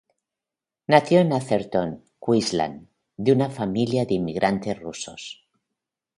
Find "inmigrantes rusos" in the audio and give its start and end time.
4.15-5.45